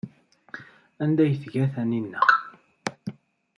[1.03, 2.21] Anda ay t-teǧǧa Taninna?